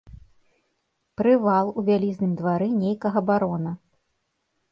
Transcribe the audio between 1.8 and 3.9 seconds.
у вялізным двары нейкага барона.